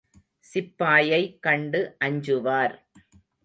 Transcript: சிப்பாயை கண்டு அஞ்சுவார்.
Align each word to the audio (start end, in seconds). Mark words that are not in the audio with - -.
சிப்பாயை 0.45 1.21
கண்டு 1.39 1.81
அஞ்சுவார். 1.99 2.75